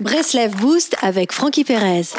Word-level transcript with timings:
Breslev 0.00 0.56
Boost 0.56 0.96
avec 1.02 1.30
Frankie 1.30 1.62
Perez. 1.62 2.14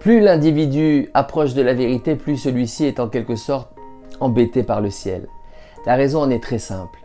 Plus 0.00 0.18
l'individu 0.18 1.10
approche 1.14 1.54
de 1.54 1.62
la 1.62 1.74
vérité, 1.74 2.16
plus 2.16 2.36
celui-ci 2.36 2.86
est 2.86 2.98
en 2.98 3.06
quelque 3.06 3.36
sorte 3.36 3.70
embêté 4.18 4.64
par 4.64 4.80
le 4.80 4.90
ciel. 4.90 5.28
La 5.86 5.94
raison 5.94 6.22
en 6.22 6.30
est 6.30 6.42
très 6.42 6.58
simple. 6.58 6.98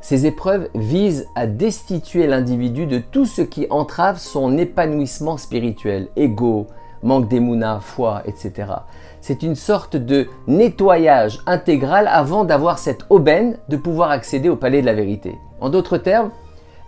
Ces 0.00 0.26
épreuves 0.26 0.68
visent 0.74 1.28
à 1.36 1.46
destituer 1.46 2.26
l'individu 2.26 2.86
de 2.86 2.98
tout 2.98 3.24
ce 3.24 3.42
qui 3.42 3.68
entrave 3.70 4.18
son 4.18 4.58
épanouissement 4.58 5.36
spirituel, 5.36 6.08
ego, 6.16 6.66
manque 7.04 7.28
d'émouna, 7.28 7.78
foi, 7.80 8.22
etc. 8.26 8.72
C'est 9.20 9.42
une 9.42 9.54
sorte 9.54 9.96
de 9.96 10.26
nettoyage 10.48 11.40
intégral 11.46 12.08
avant 12.08 12.44
d'avoir 12.44 12.78
cette 12.78 13.04
aubaine 13.10 13.56
de 13.68 13.76
pouvoir 13.76 14.10
accéder 14.10 14.48
au 14.48 14.56
palais 14.56 14.80
de 14.80 14.86
la 14.86 14.94
vérité. 14.94 15.36
En 15.60 15.70
d'autres 15.70 15.98
termes, 15.98 16.30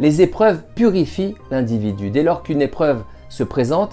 les 0.00 0.20
épreuves 0.20 0.62
purifient 0.74 1.36
l'individu. 1.50 2.10
Dès 2.10 2.22
lors 2.22 2.42
qu'une 2.42 2.60
épreuve 2.62 3.04
se 3.28 3.44
présente, 3.44 3.92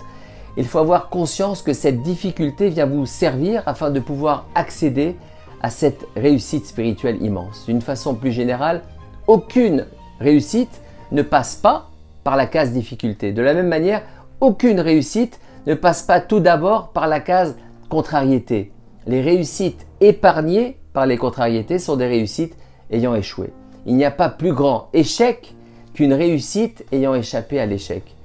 il 0.57 0.65
faut 0.65 0.79
avoir 0.79 1.09
conscience 1.09 1.61
que 1.61 1.73
cette 1.73 2.01
difficulté 2.01 2.69
vient 2.69 2.85
vous 2.85 3.05
servir 3.05 3.63
afin 3.65 3.91
de 3.91 3.99
pouvoir 3.99 4.45
accéder 4.55 5.15
à 5.61 5.69
cette 5.69 6.05
réussite 6.15 6.65
spirituelle 6.65 7.21
immense. 7.21 7.65
D'une 7.65 7.81
façon 7.81 8.15
plus 8.15 8.31
générale, 8.31 8.81
aucune 9.27 9.85
réussite 10.19 10.81
ne 11.11 11.21
passe 11.21 11.55
pas 11.55 11.89
par 12.23 12.35
la 12.35 12.45
case 12.45 12.71
difficulté. 12.71 13.31
De 13.31 13.41
la 13.41 13.53
même 13.53 13.67
manière, 13.67 14.03
aucune 14.41 14.79
réussite 14.79 15.39
ne 15.65 15.73
passe 15.73 16.03
pas 16.03 16.19
tout 16.19 16.39
d'abord 16.39 16.89
par 16.89 17.07
la 17.07 17.19
case 17.19 17.55
contrariété. 17.89 18.71
Les 19.07 19.21
réussites 19.21 19.85
épargnées 20.01 20.77
par 20.93 21.05
les 21.05 21.17
contrariétés 21.17 21.79
sont 21.79 21.95
des 21.95 22.07
réussites 22.07 22.55
ayant 22.91 23.15
échoué. 23.15 23.51
Il 23.85 23.95
n'y 23.95 24.05
a 24.05 24.11
pas 24.11 24.29
plus 24.29 24.53
grand 24.53 24.89
échec 24.93 25.55
qu'une 25.93 26.13
réussite 26.13 26.85
ayant 26.91 27.13
échappé 27.13 27.59
à 27.59 27.65
l'échec. 27.65 28.15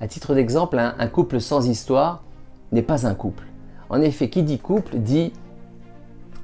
À 0.00 0.08
titre 0.08 0.34
d'exemple, 0.34 0.78
un, 0.78 1.06
couple 1.06 1.40
sans 1.40 1.68
histoire 1.68 2.24
n'est 2.72 2.82
pas 2.82 3.06
un 3.06 3.14
couple. 3.14 3.44
En 3.88 4.00
effet, 4.00 4.28
qui 4.28 4.42
dit 4.42 4.58
couple 4.58 4.96
dit 4.96 5.32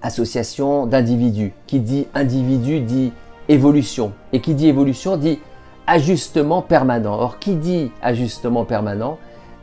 association 0.03 0.87
d'individus. 0.87 1.53
Qui 1.67 1.81
dit 1.81 2.07
individu 2.15 2.81
dit 2.81 3.13
évolution. 3.49 4.13
Et 4.33 4.41
qui 4.41 4.55
dit 4.55 4.69
évolution 4.69 5.17
dit 5.17 5.41
ajustement 5.87 6.63
permanent. 6.63 7.15
Or, 7.15 7.39
qui 7.39 7.57
dit 7.57 7.91
ajustement 8.03 8.65
permanent 8.65 9.19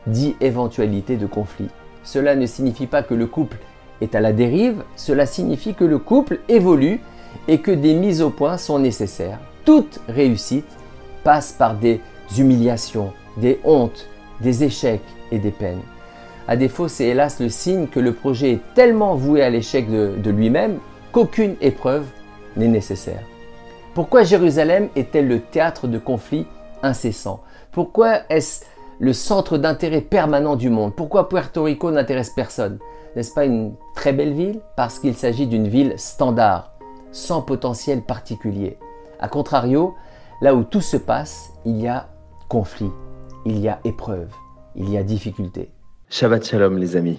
dit 0.06 0.36
éventualité 0.40 1.16
de 1.16 1.26
conflit. 1.26 1.68
Cela 2.02 2.36
ne 2.36 2.46
signifie 2.46 2.86
pas 2.86 3.02
que 3.02 3.14
le 3.14 3.26
couple 3.26 3.58
est 4.00 4.14
à 4.14 4.20
la 4.20 4.32
dérive, 4.32 4.82
cela 4.94 5.26
signifie 5.26 5.74
que 5.74 5.84
le 5.84 5.98
couple 5.98 6.40
évolue 6.48 7.00
et 7.48 7.60
que 7.60 7.70
des 7.70 7.94
mises 7.94 8.22
au 8.22 8.30
point 8.30 8.58
sont 8.58 8.78
nécessaires. 8.78 9.40
Toute 9.64 10.00
réussite 10.08 10.68
passe 11.24 11.52
par 11.52 11.74
des 11.74 12.00
humiliations, 12.38 13.12
des 13.36 13.58
hontes, 13.64 14.06
des 14.40 14.64
échecs 14.64 15.02
et 15.32 15.38
des 15.38 15.50
peines. 15.50 15.82
À 16.48 16.56
défaut, 16.56 16.86
c'est 16.86 17.06
hélas 17.06 17.40
le 17.40 17.48
signe 17.48 17.88
que 17.88 17.98
le 17.98 18.12
projet 18.12 18.52
est 18.52 18.74
tellement 18.74 19.16
voué 19.16 19.42
à 19.42 19.50
l'échec 19.50 19.90
de, 19.90 20.30
lui-même 20.30 20.78
qu'aucune 21.10 21.56
épreuve 21.60 22.06
n'est 22.56 22.68
nécessaire. 22.68 23.22
Pourquoi 23.94 24.22
Jérusalem 24.22 24.88
est-elle 24.94 25.26
le 25.26 25.40
théâtre 25.40 25.88
de 25.88 25.98
conflits 25.98 26.46
incessants? 26.82 27.42
Pourquoi 27.72 28.20
est-ce 28.30 28.64
le 28.98 29.12
centre 29.12 29.58
d'intérêt 29.58 30.00
permanent 30.00 30.56
du 30.56 30.70
monde 30.70 30.94
Pourquoi 30.94 31.28
Puerto 31.28 31.64
Rico 31.64 31.90
n'intéresse 31.90 32.30
personne? 32.30 32.78
N'est-ce 33.14 33.32
pas 33.32 33.44
une 33.44 33.74
très 33.94 34.12
belle 34.12 34.32
ville? 34.32 34.60
Parce 34.76 34.98
qu'il 34.98 35.14
s'agit 35.14 35.46
d'une 35.46 35.68
ville 35.68 35.94
standard, 35.96 36.72
sans 37.12 37.42
potentiel 37.42 38.02
particulier. 38.02 38.78
A 39.20 39.28
contrario, 39.28 39.94
là 40.40 40.54
où 40.54 40.64
tout 40.64 40.80
se 40.80 40.96
passe, 40.96 41.52
il 41.64 41.80
y 41.80 41.88
a 41.88 42.08
conflit, 42.48 42.90
il 43.44 43.58
y 43.58 43.68
a 43.68 43.80
épreuve, 43.84 44.28
il 44.74 44.90
y 44.90 44.98
a 44.98 45.02
difficulté. 45.02 45.70
Shabbat 46.08 46.44
Shalom 46.44 46.78
les 46.78 46.96
amis. 46.96 47.14